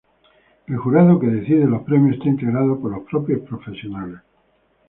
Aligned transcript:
El 0.65 0.77
jurado 0.77 1.19
que 1.19 1.27
decide 1.27 1.67
los 1.67 1.83
premios 1.83 2.17
está 2.17 2.27
integrado 2.27 2.79
por 2.79 2.89
los 2.89 3.03
propios 3.07 3.41
profesionales. 3.41 4.17